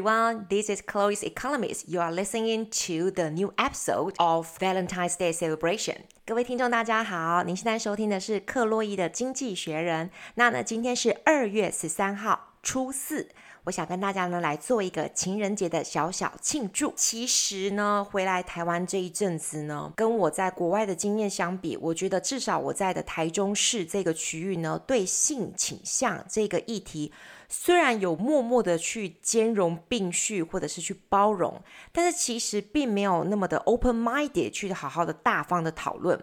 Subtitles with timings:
[0.00, 1.88] everyone, this is Chloe's Economist.
[1.88, 5.96] You are listening to the new episode of Valentine's Day celebration.
[6.24, 10.10] 各位听众大家好，您现在收听的是克洛伊的经济学人。
[10.34, 13.28] 那呢，今天是二月十三号，初四。
[13.65, 16.91] 我想跟大家呢来做一个情人节的小小庆祝。
[16.95, 27.11] 其实呢，回来台湾这一阵子呢，跟我在国外的经验相比，我觉得至少我在的台中市这个区域呢，对性倾向这个议题，
[27.47, 36.19] 虽然有默默的去兼容并蓄，或者是去包容，但是其实并没有那么的 open-minded 去好好的大方的讨论。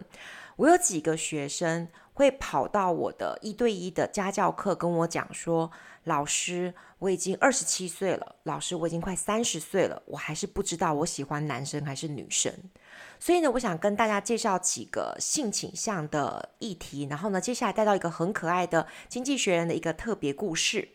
[0.57, 1.87] 我有几个学生
[2.19, 5.71] 会跑到我的一对一的家教课跟我讲说。
[6.05, 8.37] 老师，我已经二十七岁了。
[8.45, 12.51] 老师，我已经快三十岁了，我还是不知道我喜欢男生还是女生。
[13.21, 20.89] 所以呢，我想跟大家介绍几个性倾向的议题，然后呢，接下来带到一个很可爱的经济学人的一个特别故事。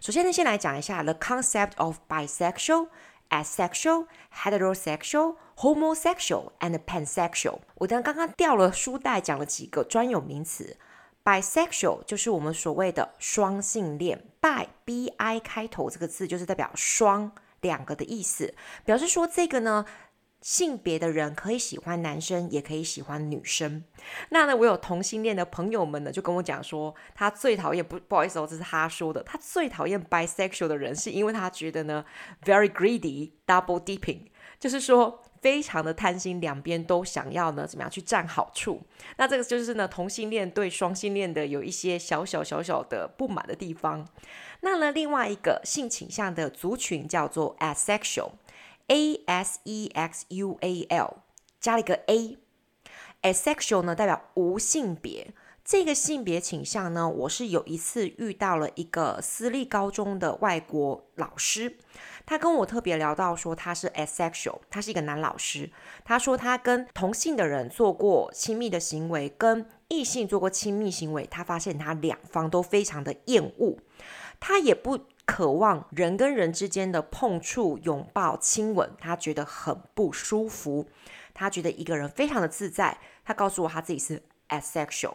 [0.00, 2.88] 首先呢，先来讲一下 the concept of bisexual,
[3.28, 7.58] asexual, heterosexual, homosexual and pansexual。
[7.76, 10.76] 我刚刚掉了书袋，讲了几个专有名词。
[11.24, 17.32] Bisexual 就是我们所谓的双性恋，bi b i 开头这个字就是代表双
[17.62, 19.86] 两个的意思，表示说这个呢
[20.42, 23.84] 性别的人可以喜欢男生，也可以喜欢女生。
[24.28, 32.04] 那呢，我有同性恋的朋友们呢，就跟我讲说，他最讨厌不不好意思哦，这是他说的，他最讨厌 bisexual 的人，是因为他觉得呢
[32.44, 34.26] very greedy double dipping，
[34.60, 35.22] 就是说。
[35.44, 38.80] 非常的贪心，两边都想要呢，怎么样去占好处？
[39.18, 44.08] 那这个就是呢，同性恋对双性恋的有一些小小小小的不满的地方。
[44.60, 51.18] 那呢，另外一个性倾向的族群叫做 asexual，a s e x u a l，
[51.60, 52.38] 加了一个 a。
[53.20, 55.34] asexual 呢代表无性别。
[55.64, 61.78] 这个性别倾向呢，我是有一次遇到了一个私立高中的外国老师。
[62.26, 65.70] 他跟我特别聊到说他是 asexual，他是一个男老师。
[66.04, 73.78] 他说他跟同性的人做过亲密的行为，跟异性做过亲密行为，他发现他两方都非常的厌恶，
[74.38, 80.86] 他也不渴望人跟人之间的碰触、拥抱、亲吻，他觉得很不舒服。
[81.32, 82.98] 他觉得一个人非常的自在。
[83.24, 85.14] 他告诉我他自己是 asexual。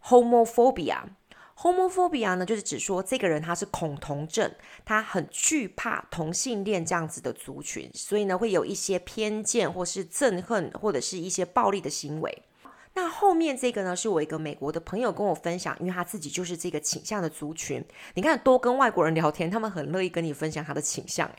[0.05, 4.53] homophobia，homophobia 呢就是指说这个人他是恐同症，
[4.85, 12.43] 他很惧怕同性恋这样子的族群，所以呢会有一些偏见或是憎恨或者是一些暴力的行为。
[12.95, 17.85] 那后面这个呢，是我一个美国的朋友跟我分享，因为他自己就是这个倾向的族群。
[18.15, 21.31] 你看，多跟外国人聊天，他们很乐意跟你分享他的倾向。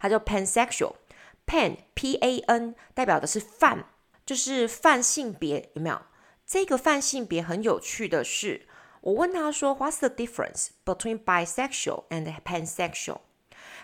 [0.00, 3.86] 他叫 pansexual，pan p a n 代表的是泛，
[4.26, 5.98] 就是泛性别，有没有？
[6.46, 8.66] 这个泛性别很有趣的是，
[9.00, 13.20] 我问他说，What's the difference between bisexual and pansexual？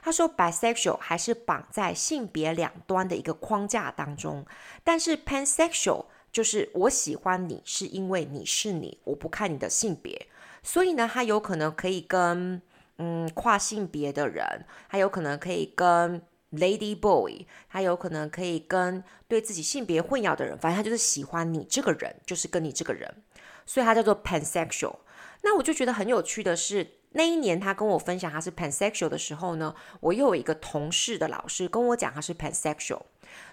[0.03, 4.45] 他说，bisexual 还是绑在性别两端的一个框架当中，
[4.85, 6.05] 但是 pansexual。
[6.35, 10.27] 就是我喜欢你，是因为你是你，我不看你的性别。
[10.65, 12.61] 所以呢，他有可能可以跟
[12.99, 16.21] 嗯跨性别的人，他有可能可以跟
[16.51, 23.23] lady boy，他有可能可以跟对自己性别混淆的人，反正他就是喜欢你这个人，就是跟你这个人，
[23.65, 24.97] 所以他叫做 pansexual。
[25.43, 26.87] 那我就觉得很有趣的是。
[27.17, 33.03] 那一年，他跟我分享他是 pansexual 的时候呢，我又有一个同事的老师跟我讲他是 pansexual。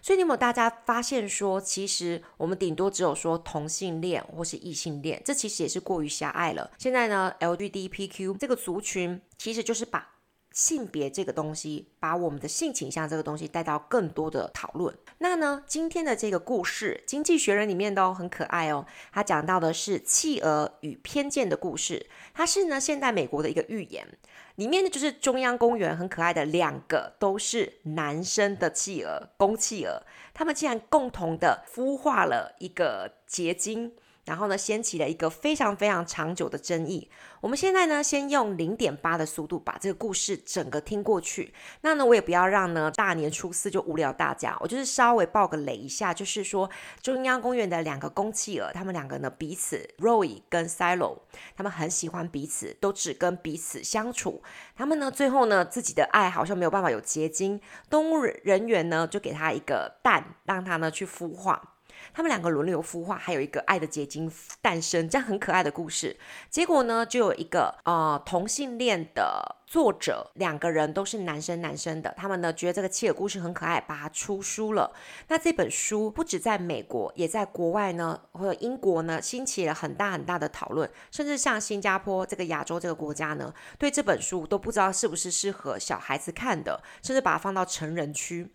[0.01, 6.71] 所以你有没有大家发现说，其实我们顶多只有说同性恋或是异性恋，这其实也是过于狭隘了。
[6.77, 10.07] 现在呢，LGBTQ 这个族群其实就是把
[10.51, 14.93] 性别这个东西，把我们的性倾向这个东西带到更多的讨论。
[15.19, 18.85] 那呢，今天的这个故事，《经济学人》里面的哦，很可爱哦。
[19.11, 22.05] 他讲到的是企鹅与偏见的故事。
[22.33, 24.07] 它是呢现代美国的一个寓言，
[24.55, 33.93] 里面呢就是中央公园很可爱的两个都是男生的企鹅，公企鹅，他们竟然共同的孵化了一个结晶。
[34.31, 37.11] 然后呢，掀起了一个非常非常长久的争议。
[37.41, 41.53] 我们现在呢，先用零点八的速度把这个故事整个听过去。
[41.81, 46.69] 那呢，我也不要让呢大年初四就无聊大家，我就是稍微爆个雷一下，就是说
[47.01, 51.17] 中央公园的两个公企鹅，他们两个呢彼此，Roy 跟 Silo，
[51.57, 54.41] 他们很喜欢彼此，都只跟彼此相处。
[54.77, 61.79] 他们呢最后呢自己的爱好像没有办法有结晶，动物人员呢就给他一个蛋，让他呢去孵化。
[62.13, 66.17] 他们两个轮流孵化，还有一个爱的结晶诞生，这样很可爱的故事。
[66.49, 74.91] 结果呢，就有一个呃同性恋的作者，两个人都是男生男生的，他们呢觉得这个切尔故事很可爱，把它出书了。
[75.29, 88.51] 那这本书不止在美国，也在国外呢，或者英国呢，兴起了很大很大的讨论，甚至像新加坡这个亚洲这个国家呢，对这本书都不知道是不是适合小孩子看的，甚至把它放到成人区。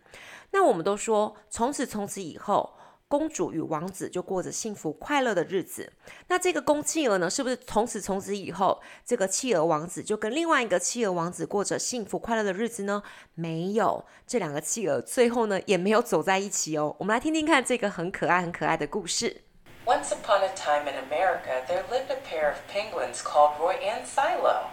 [0.51, 2.76] 那我们都说，从此从此以后。
[3.09, 5.93] 公主与王子就过着幸福快乐的日子。
[6.27, 13.01] 那这个公企鹅呢，是不是从此从此以后，这个企鹅王子就跟另外一个企鹅王子过着幸福快乐的日子呢？
[13.33, 16.95] 没有，这两个企鹅最后呢也没有走在一起哦。
[16.99, 19.43] 我们来听听看这个很可爱、很可爱的故事。
[19.85, 24.67] Once upon a time in America, there lived a pair of penguins called Roy and Silo.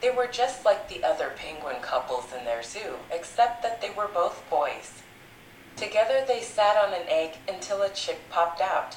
[0.00, 4.08] They were just like the other penguin couples in their zoo, except that they were
[4.12, 4.90] both boys.
[5.76, 8.96] Together they sat on an egg until a chick popped out.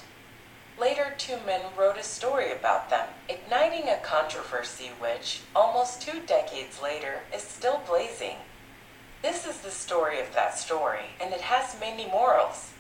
[0.78, 6.82] Later, two men wrote a story about them, igniting a controversy which, almost two decades
[6.82, 8.38] later, is still blazing.
[9.22, 12.72] This is the story of that story, and it has many morals.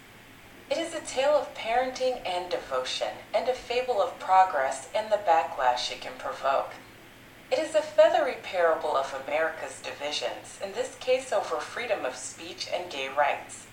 [0.69, 5.17] It is a tale of parenting and devotion, and a fable of progress and the
[5.25, 6.71] backlash it can provoke.
[7.49, 12.67] It is a feathery parable of America's divisions, in this case over freedom of speech
[12.73, 13.67] and gay rights.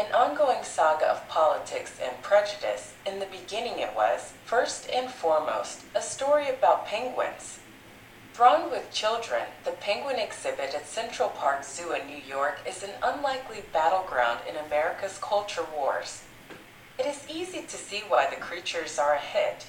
[0.00, 2.94] An ongoing saga of politics and prejudice.
[3.04, 7.58] In the beginning, it was, first and foremost, a story about penguins.
[8.32, 12.94] Thronged with children, the penguin exhibit at Central Park Zoo in New York is an
[13.02, 16.22] unlikely battleground in America's culture wars.
[16.98, 19.66] It is easy to see why the creatures are a hit.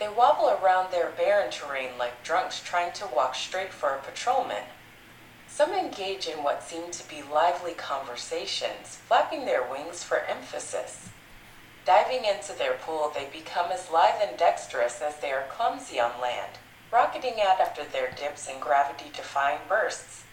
[0.00, 4.64] They wobble around their barren terrain like drunks trying to walk straight for a patrolman.
[5.54, 11.10] Some engage in what seem to be lively conversations, flapping their wings for emphasis.
[11.84, 16.20] Diving into their pool, they become as lithe and dexterous as they are clumsy on
[16.20, 16.58] land,
[16.90, 20.24] rocketing out after their dips in gravity defying bursts.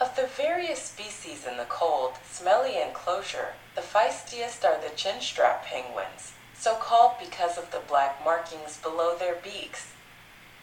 [0.00, 6.32] Of the various species in the cold, smelly enclosure, the feistiest are the chinstrap penguins,
[6.54, 9.92] so called because of the black markings below their beaks.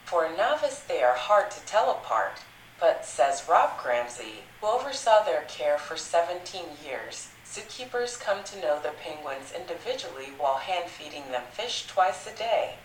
[0.04, 2.40] For a novice, they are hard to tell apart
[2.80, 8.80] but, says Rob Gramsey, who oversaw their care for 17 years, zookeepers come to know
[8.80, 12.76] the penguins individually while hand feeding them fish twice a day.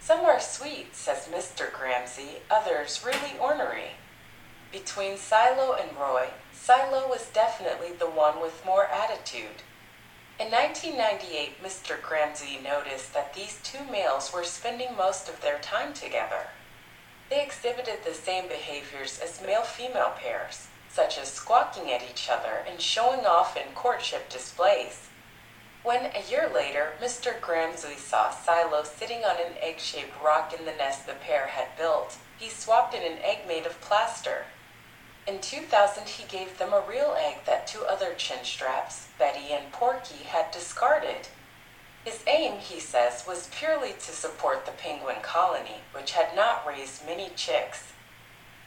[0.00, 1.72] Some are sweet, says Mr.
[1.72, 3.92] Gramsey, others really ornery.
[4.70, 9.62] Between Silo and Roy, Silo was definitely the one with more attitude.
[10.38, 12.02] In 1998, Mr.
[12.02, 16.48] Gramsey noticed that these two males were spending most of their time together.
[17.30, 22.64] They exhibited the same behaviors as male female pairs, such as squawking at each other
[22.68, 25.08] and showing off in courtship displays.
[25.82, 27.38] When, a year later, Mr.
[27.40, 31.76] Gramsley saw Silo sitting on an egg shaped rock in the nest the pair had
[31.76, 34.46] built, he swapped in an egg made of plaster.
[35.26, 40.24] In 2000, he gave them a real egg that two other chinstraps, Betty and Porky,
[40.24, 41.28] had discarded.
[42.04, 47.06] His aim, he says, was purely to support the penguin colony, which had not raised
[47.06, 47.92] many chicks.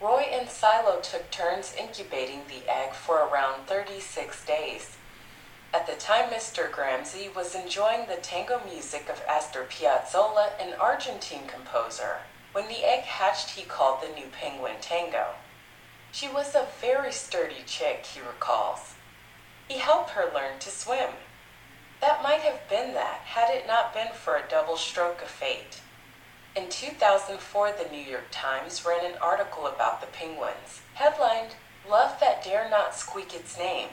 [0.01, 4.97] Roy and Silo took turns incubating the egg for around 36 days.
[5.73, 6.71] At the time, Mr.
[6.71, 12.17] Gramsci was enjoying the tango music of Astor Piazzolla, an Argentine composer.
[12.53, 15.35] When the egg hatched, he called the new penguin Tango.
[16.11, 18.95] She was a very sturdy chick, he recalls.
[19.67, 21.09] He helped her learn to swim.
[22.01, 25.81] That might have been that had it not been for a double stroke of fate.
[26.55, 31.55] In 2004, the New York Times ran an article about the penguins, headlined,
[31.87, 33.89] Love That Dare Not Squeak Its Name.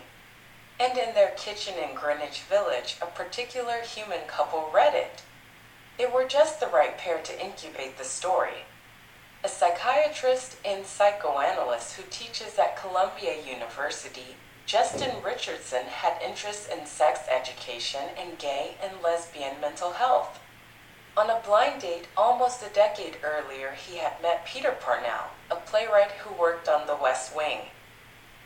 [0.80, 5.22] And in their kitchen in Greenwich Village, a particular human couple read it.
[5.98, 8.64] They were just the right pair to incubate the story.
[9.44, 17.20] a psychiatrist and psychoanalyst who teaches at Columbia University, Justin Richardson had interests in sex
[17.30, 20.40] education and gay and lesbian mental health.
[21.16, 26.12] On a blind date almost a decade earlier, he had met Peter Parnell, a playwright
[26.12, 27.68] who worked on The West Wing.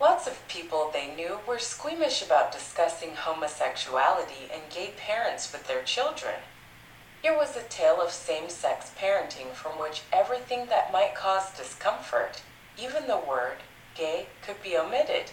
[0.01, 5.83] Lots of people they knew were squeamish about discussing homosexuality and gay parents with their
[5.83, 6.35] children.
[7.23, 12.43] Here was a tale of same sex parenting from which everything that might cause discomfort,
[12.77, 13.59] even the word
[13.95, 15.31] gay, could be omitted.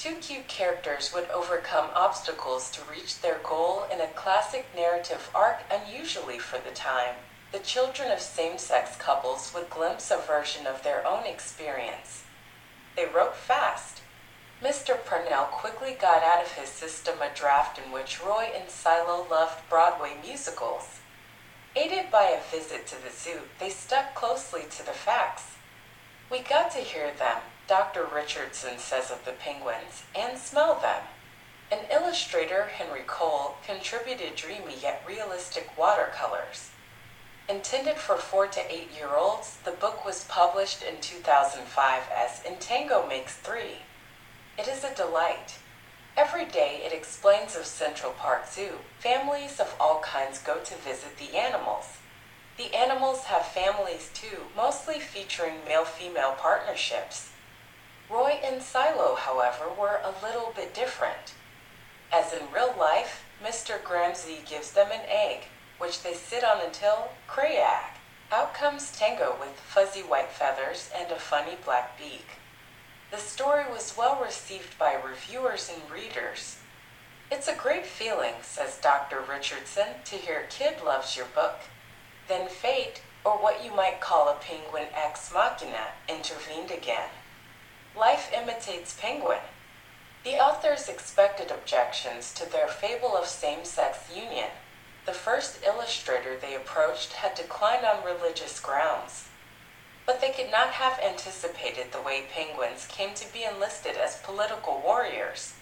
[0.00, 5.58] Two cute characters would overcome obstacles to reach their goal in a classic narrative arc
[5.70, 7.16] unusually for the time.
[7.52, 12.24] The children of same sex couples would glimpse a version of their own experience.
[12.96, 14.00] They wrote fast.
[14.62, 14.96] Mr.
[15.04, 19.68] Parnell quickly got out of his system a draft in which Roy and Silo loved
[19.68, 21.00] Broadway musicals.
[21.76, 25.56] Aided by a visit to the zoo, they stuck closely to the facts.
[26.30, 28.04] We got to hear them, Dr.
[28.04, 31.04] Richardson says of the penguins, and smell them.
[31.70, 36.70] An illustrator, Henry Cole, contributed dreamy yet realistic watercolors.
[37.48, 42.56] Intended for four to eight year olds, the book was published in 2005 as In
[42.56, 43.82] Tango Makes Three.
[44.58, 45.58] It is a delight.
[46.16, 48.78] Every day it explains of Central Park Zoo.
[48.98, 51.98] Families of all kinds go to visit the animals.
[52.56, 57.30] The animals have families too, mostly featuring male female partnerships.
[58.10, 61.34] Roy and Silo, however, were a little bit different.
[62.12, 63.80] As in real life, Mr.
[63.80, 65.44] Gramsci gives them an egg,
[65.78, 67.98] which they sit on until crayak.
[68.32, 72.26] Out comes Tango with fuzzy white feathers and a funny black beak.
[73.12, 76.58] The story was well received by reviewers and readers.
[77.30, 79.20] It's a great feeling, says Dr.
[79.20, 81.60] Richardson, to hear a kid loves your book.
[82.26, 87.10] Then fate, or what you might call a penguin ex machina, intervened again.
[87.96, 89.40] Life imitates penguin.
[90.22, 94.50] The authors expected objections to their fable of same sex union.
[95.06, 99.28] The first illustrator they approached had declined on religious grounds.
[100.06, 104.80] But they could not have anticipated the way penguins came to be enlisted as political
[104.80, 105.54] warriors.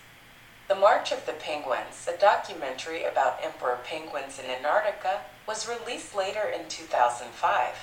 [0.69, 6.43] The March of the Penguins, a documentary about emperor penguins in Antarctica, was released later
[6.43, 7.75] in 2005.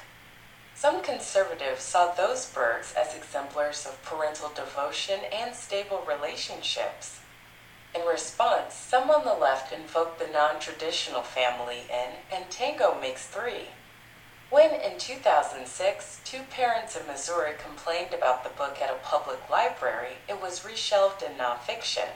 [0.77, 7.21] Some conservatives saw those birds as exemplars of parental devotion and stable relationships.
[7.95, 13.25] In response, some on the left invoked the non traditional family in And Tango Makes
[13.27, 13.69] Three.
[14.49, 20.17] When, in 2006, two parents in Missouri complained about the book at a public library,
[20.27, 22.09] it was reshelved in nonfiction.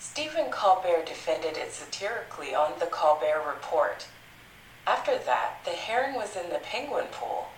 [0.00, 4.08] Stephen Colbert defended it satirically on The Colbert Report.
[4.84, 7.50] After that, the herring was in the penguin pool.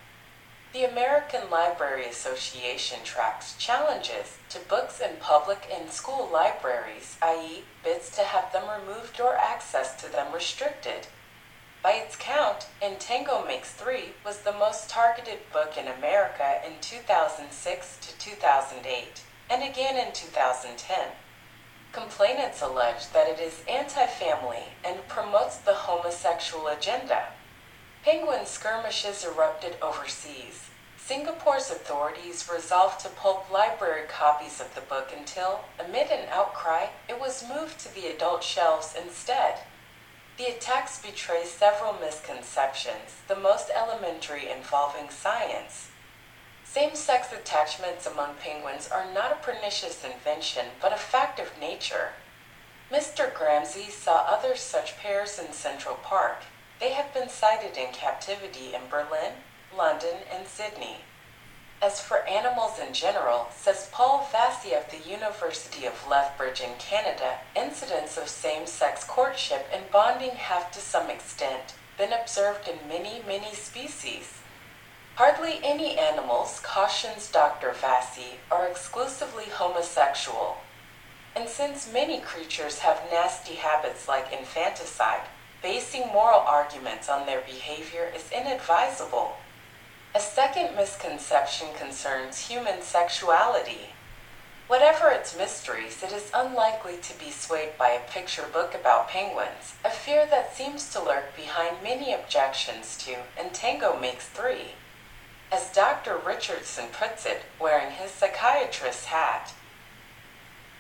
[0.73, 8.09] The American Library Association tracks challenges to books in public and school libraries, i.e., bids
[8.15, 11.09] to have them removed or access to them restricted.
[11.83, 16.75] By its count, In Tango Makes Three was the most targeted book in America in
[16.81, 20.99] 2006 to 2008, and again in 2010.
[21.91, 27.33] Complainants allege that it is anti family and promotes the homosexual agenda.
[28.03, 30.71] Penguin skirmishes erupted overseas.
[30.97, 37.21] Singapore's authorities resolved to pulp library copies of the book until, amid an outcry, it
[37.21, 39.61] was moved to the adult shelves instead.
[40.39, 45.89] The attacks betray several misconceptions, the most elementary involving science.
[46.65, 52.13] Same sex attachments among penguins are not a pernicious invention, but a fact of nature.
[52.91, 53.31] Mr.
[53.31, 56.45] Gramsci saw other such pairs in Central Park.
[56.81, 59.35] They have been sighted in captivity in Berlin,
[59.77, 61.05] London, and Sydney.
[61.83, 67.41] As for animals in general, says Paul Vassie of the University of Lethbridge in Canada,
[67.55, 73.23] incidents of same sex courtship and bonding have to some extent been observed in many,
[73.27, 74.39] many species.
[75.17, 77.73] Hardly any animals, cautions Dr.
[77.73, 80.57] Vassie, are exclusively homosexual.
[81.37, 85.29] And since many creatures have nasty habits like infanticide,
[85.63, 89.37] basing moral arguments on their behavior is inadvisable.
[90.15, 93.91] A second misconception concerns human sexuality.
[94.67, 99.75] Whatever its mysteries, it is unlikely to be swayed by a picture book about penguins,
[99.85, 104.75] a fear that seems to lurk behind many objections to And Tango Makes Three.
[105.53, 106.17] As Dr.
[106.17, 109.53] Richardson puts it, wearing his psychiatrist's hat,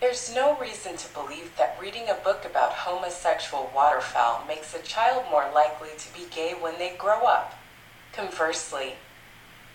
[0.00, 5.24] there's no reason to believe that reading a book about homosexual waterfowl makes a child
[5.30, 7.54] more likely to be gay when they grow up.
[8.12, 8.94] Conversely,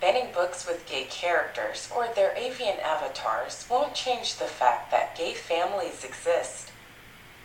[0.01, 5.33] Banning books with gay characters or their avian avatars won't change the fact that gay
[5.33, 6.71] families exist.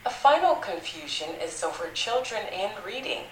[0.04, 3.24] A final confusion is over children and reading.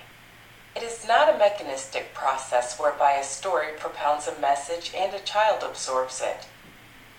[0.76, 5.62] It is not a mechanistic process whereby a story propounds a message and a child
[5.62, 6.46] absorbs it.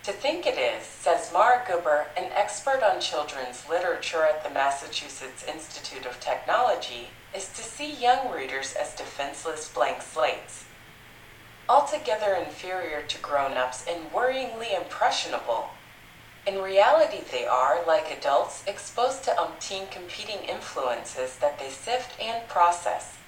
[0.10, 5.46] To think it is, says Mara Guber, an expert on children's literature at the Massachusetts
[5.48, 10.66] Institute of Technology, is to see young readers as defenseless blank slates.
[11.70, 15.70] Altogether inferior to grown ups and worryingly impressionable.
[16.48, 22.50] In reality, they are, like adults, exposed to umpteen competing influences that they sift and
[22.50, 23.20] process.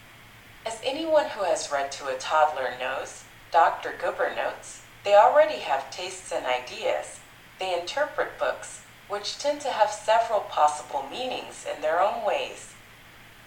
[0.65, 3.93] As anyone who has read to a toddler knows, Dr.
[4.01, 7.19] Goober notes, they already have tastes and ideas.
[7.59, 12.73] They interpret books, which tend to have several possible meanings in their own ways.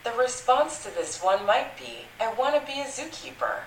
[0.05, 3.61] The response to this one might be, I want to be a zookeeper.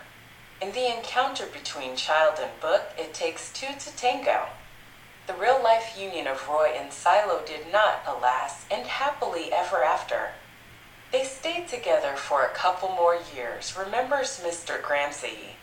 [0.62, 4.48] In the encounter between child and book, it takes two to tango.
[5.28, 10.30] The real life union of Roy and Silo did not, alas, end happily ever after.
[11.12, 14.82] They stayed together for a couple more years, remembers Mr.
[14.82, 15.57] Gramsci.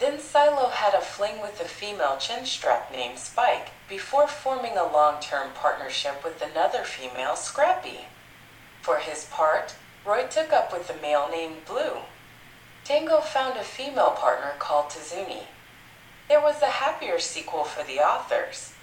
[0.00, 5.20] Then Silo had a fling with a female chinstrap named Spike before forming a long
[5.20, 8.06] term partnership with another female, Scrappy.
[8.82, 11.98] For his part, Roy took up with a male named Blue.
[12.84, 15.44] Tango found a female partner called Tazuni.
[16.28, 18.74] There was a happier sequel for the authors.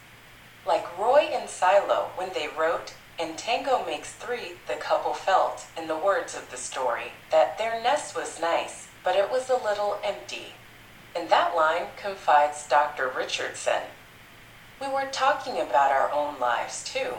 [0.66, 5.88] Like Roy and Silo, when they wrote and Tango Makes Three, the couple felt, in
[5.88, 10.00] the words of the story, that their nest was nice, but it was a little
[10.04, 10.54] empty.
[11.14, 13.12] In that line confides Dr.
[13.16, 13.82] Richardson.
[14.80, 17.18] We were talking about our own lives too.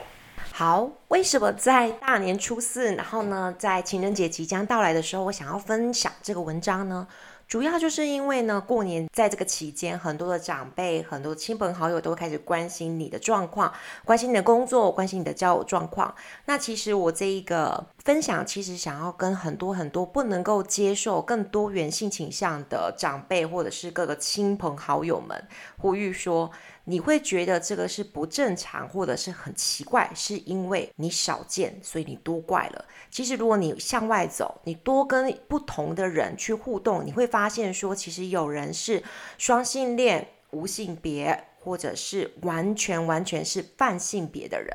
[0.50, 7.06] 好，为什么在大年初四，然后呢，在情人节即将到来的时候，我想要分享这个文章呢？
[7.52, 13.71] 主要就是因为呢，过年在这个期间，很多的长辈、很多亲朋好友都会开始关心你的状况，
[14.06, 16.15] 关心你的工作，关心你的交友状况。
[16.47, 26.50] 那其实我这一个分享，其实想要跟很多很多不能够接受更多元性倾向的长辈，或者是各个亲朋好友们呼吁说。
[26.84, 32.84] 你会觉得这个是不正常，或者是很奇怪，是因为你少见，所以你多怪了。
[33.10, 39.02] 其实，如果你向外走，你多跟不同的人去互动，你会发现说，其实有人是
[39.38, 44.68] 双性恋、无性别，或者是完全完全是泛性别的人。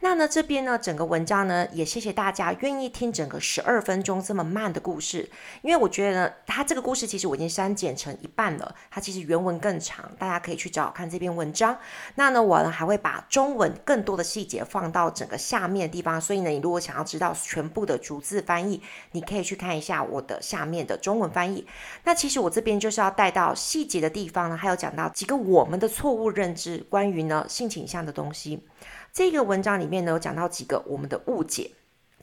[0.00, 5.28] 那呢，这边呢，整个文章呢，也谢谢大家愿意听整个十二分钟这么慢的故事，
[5.60, 11.76] 因为我觉得呢，它这个故事其实我已经删减成一半了，它其实原文更长，大家可以去找看这篇文章。
[12.14, 21.66] 那呢，我呢还会把中文更多的细节放到整个下面的地方，所以呢，你如果想要知道全部的逐字翻译，你可以去看一下我的下面的中文翻译。
[22.04, 28.66] 那其实我这边就是要带到细节的地方呢，还有讲到几个我们的错误认知，关于呢性倾向的东西。
[29.12, 31.72] 这个文章里面呢，有讲到几个我们的误解。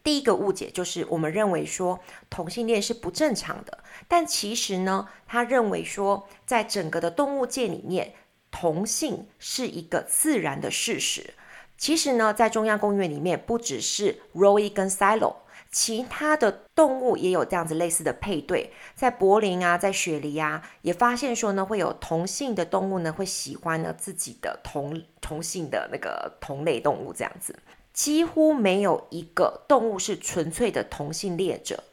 [0.04, 8.14] 第一个误解就是我们认为说同性恋是不正常的，但其实呢，他认为说在整个的动物界里面，
[8.52, 11.34] 同性是一个自然的事实。
[11.78, 15.36] 其实呢，在中央公园里面，不只是 Roy 跟 Silo。
[15.78, 27.54] 其他的动物也有这样子类似的配对，在柏林啊，在雪梨啊，也发现说呢，会有同性的动物呢，会喜欢呢自己的同同性的那个同类动物这样子，
[27.92, 31.84] 几乎没有一个动物是纯粹的同性恋者。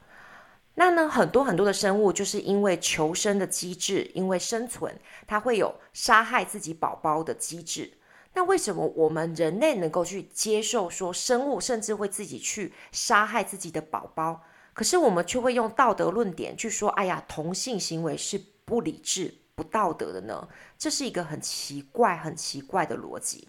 [0.74, 4.94] 那呢，很多很多的生物就是因为求生的机制，因为生存，
[5.26, 7.94] 它会有杀害自己宝宝的机制。
[8.34, 14.42] 那为什么我们人类能够去接受说生物甚至会自己去杀害自己的宝宝，
[14.72, 20.48] 可是我们却会用道德论点去说，哎呀，同性行为是不理智、不道德的呢？
[20.78, 23.48] 这是一个很奇怪、很奇怪的逻辑。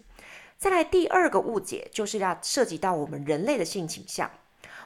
[0.58, 4.30] 再来第二个误解，就是要涉及到我们人类的性倾向。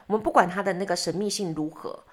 [0.07, 2.05] 我们不管它的那个神秘性如何，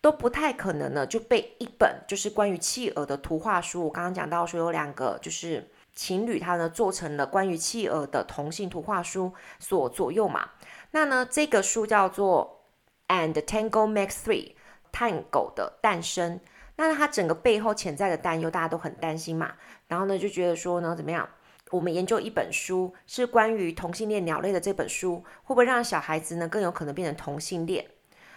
[0.00, 3.84] 都不太可能呢就被一本就是关于企鹅的图画书。
[3.84, 5.70] 我刚刚讲到说有两个就是。
[5.94, 10.50] 情侣他呢做成了关于企鹅的同性图画书所左右嘛？
[10.92, 12.64] 那呢这个书叫做
[13.14, 14.48] 《And Tango Makes Three》，
[14.90, 16.40] 探狗的诞生。
[16.76, 19.52] 那它整个背后潜在的担忧，大家都很担心嘛。
[19.86, 21.28] 然后呢就觉得说呢怎么样？
[21.70, 27.86] 我们研究一本书是关于同性恋鸟类的这本书，会不会让小孩子呢更有可能变成同性恋？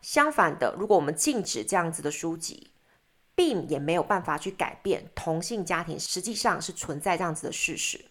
[0.01, 2.71] 相反的，如果我们禁止这样子的书籍。
[3.35, 8.05] 并也没有办法去改变同性家庭实际上是存在这样子的事实，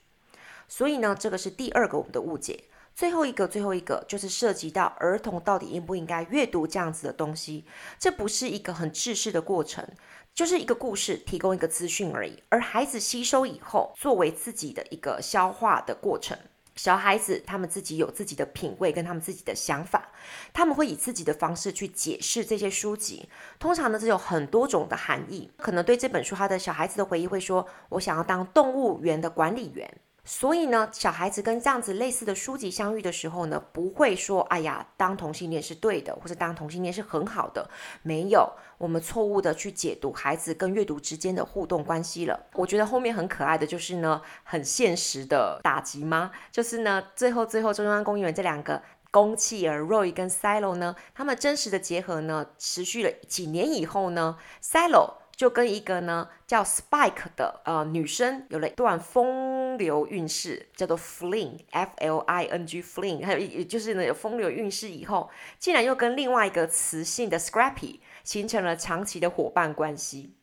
[0.68, 2.64] 所以呢，这个是第二个我们的误解。
[2.94, 7.64] 最后一个，最后一个就是涉及到儿童到底应不应该阅读这样子的东西。
[7.98, 9.84] 这不是一个很制式的过程，
[10.32, 12.40] 就是一个故事，提供一个资讯而已。
[12.50, 16.38] 而孩子吸收以后，作为自己的一个消化的过程。
[16.76, 20.10] 小孩子他们自己有自己的品味跟他们自己的想法，
[20.52, 23.28] 他们会以自己的方式去解释这些书籍。
[23.58, 25.50] 通常呢，这有很多种的含义。
[25.56, 29.88] 可能对这本书，他的小孩子的回忆会说：“我想要当动物园的管理员。”
[30.24, 37.68] 所以呢，小孩子跟这样子类似的书籍相遇的时候呢，不会说“哎呀，当同性恋是对的”或者“当同性恋是很好的”。
[38.02, 42.46] 没有，我们错误的去解读孩子跟阅读之间的互动关系了。
[42.54, 46.30] 我觉得后面很可爱的就是呢，很现实的打击吗？
[46.50, 70.34] 就是呢，最后最后中央公园这两个公企鹅 Roy 跟 Silo 呢，他们真实的结合呢，持续了几年以后呢，Silo 就跟一个呢叫 Spike 的呃女生有了一段风流韵事，叫做 Fling，F L I N G Fling，还有也就是呢有风流韵事以后，竟然又跟另外一个雌性的 Scrappy 形成了长期的伙伴关系。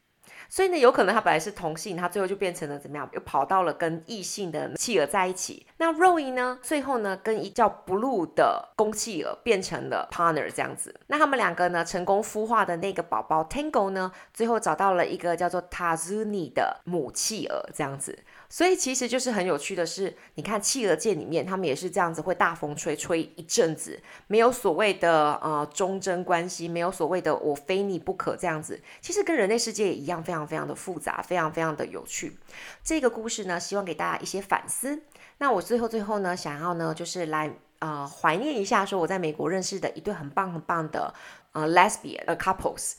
[0.52, 3.10] 所以呢，有可能他本来是同性，他最后就变成了怎么样？
[3.14, 5.66] 又跑到了跟异性的企鹅在一起。
[5.78, 10.94] 那 Roy 呢，最后呢，跟一叫 Blue 的公企鹅变成了 partner 这样子。
[11.08, 18.20] 那他们两个呢，成功孵化的那个宝宝 Tango 呢，最后找到了一个叫做 Tazuni 的母企鹅这样子。
[18.54, 28.82] 所以其实就是很有趣的是，你看企鹅界里面，他们也是这样子，会大风吹吹一阵子，没有所谓的呃忠贞关系，没有所谓的我非你不可这样子。
[29.00, 32.36] 其实跟人类世界也一样，非常非常的复杂，非常非常的有趣。
[32.84, 35.02] 这个故事呢，希望给大家一些反思。
[35.38, 41.14] 那我最后最后呢，想要呢，就是来呃怀念一下，说我在美国认识的一对很棒很棒的
[41.54, 42.96] 呃 lesbian 呃 couples。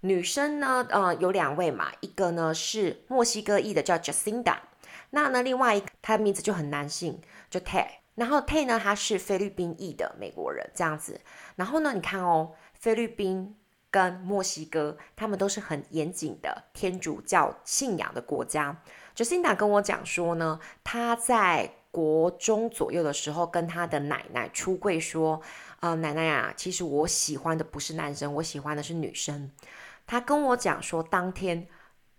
[0.00, 4.56] 女生呢，呃有两位嘛，一个呢是墨西哥裔的，叫 Jacinda。
[5.10, 7.20] 那呢，另外一个他的名字就很男性，
[7.50, 7.86] 就 Tay。
[8.16, 11.20] 然后 Tay 呢，他是菲律宾裔的美国人，这样子。
[11.56, 13.56] 然后呢，你看哦，菲律宾
[13.90, 18.82] 跟墨西哥，他们都是很严谨的天主教信仰的国家。
[19.16, 25.40] Jacinda 跟我讲说呢，他在国中左右的时候，跟他的奶奶出柜说，
[25.80, 29.50] 呃，奶奶啊，其实我喜欢的不是男生，我喜欢的是女生。
[30.06, 31.66] 他跟我讲说，当天。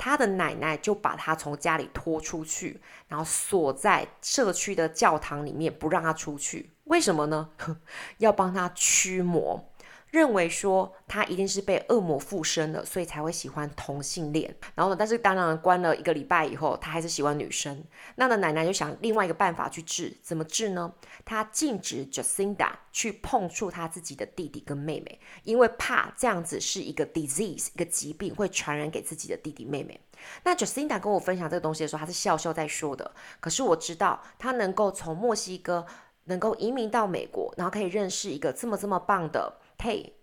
[0.04, 6.72] 他的奶奶就把他从家里拖出去，然后锁在社区的教堂里面，不让他出去。
[6.86, 7.52] 为什么呢？
[8.18, 9.71] 要帮他驱魔。
[10.12, 14.54] 认为说他一定是被恶魔附身了，所以才会喜欢同性恋。
[14.76, 17.84] 然后呢，但是当然关了一个礼拜以后，他还是喜欢女生。
[18.16, 20.94] 那呢，奶奶就想另外一个办法去治，怎么治呢？
[21.24, 30.00] 他禁止 Jacinda 去碰触他自己的弟弟跟妹妹，因为怕这样子是一个 disease，一个疾病会传染给自己的弟弟妹妹。
[30.44, 33.10] 那 Jacinda 跟我分享这个东西的时候，他是笑笑在说的。
[33.40, 35.86] 可是我知道他能够从墨西哥
[36.26, 39.61] 能够移民到美国，然后可以认识一个这么这么棒的。
[39.84, 40.14] 嘿，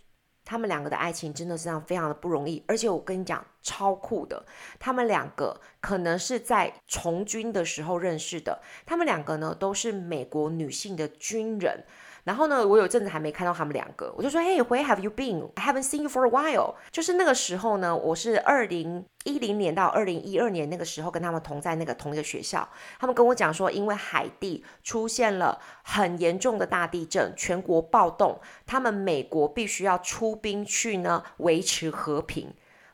[0.44, 4.46] 他们两个的爱情真的是让非常的不容易，而且我跟你讲超酷的，
[4.78, 11.84] 他们两个可能是在从军的时候认识的，他们两个呢都是美国女性的军人。
[12.28, 15.48] 然后呢，我有阵子还没看到他们两个，我就说：“Hey, where have you been?
[15.54, 22.68] I haven't seen you for a while。”就是那个时候呢，我是二零一零年到二零一二年那个时候跟他们同在那个同一个学校。
[23.00, 32.52] 他们跟我讲说，因为海地出现了很严重的大地震，全国暴动，他们美国必须要出兵去呢维持和平。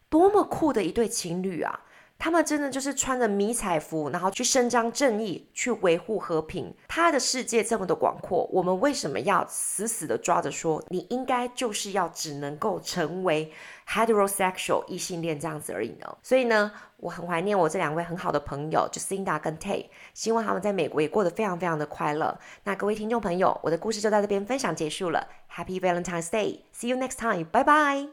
[0.09, 1.81] 多么酷的一对情侣啊！
[2.25, 6.75] 他们真的就是穿着迷彩服，然后去伸张正义，去维护和平。
[6.89, 13.53] 他的世界这么的广阔，我们为什么要死死的抓着说，你应该就是要只能够成为
[13.87, 16.17] heterosexual 异性恋这样子而已呢？
[16.23, 22.39] 所以呢，我很怀念我这两位很好的朋友，Jacinda 跟 Tay，希望他们在美国也过得非常非常的快乐。
[22.63, 25.29] 那各位听众朋友，我的故事就到这边分享结束了。
[25.55, 28.09] Happy Valentine's Day，See you next time，拜拜。